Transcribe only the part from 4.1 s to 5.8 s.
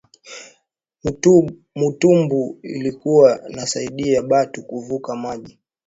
batu kuvuka maji